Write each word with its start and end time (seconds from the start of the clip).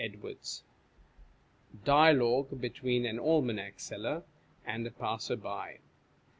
I 0.03 0.09
(179) 0.17 1.83
DIALOGUE 1.85 2.59
BETWEEN 2.59 3.05
AN 3.05 3.19
ALMANAC 3.19 3.79
SELLER 3.79 4.23
AND 4.65 4.87
A 4.87 4.89
PASSER 4.89 5.35
BY. 5.35 5.77